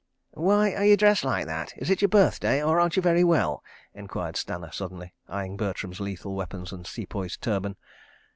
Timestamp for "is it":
1.77-2.01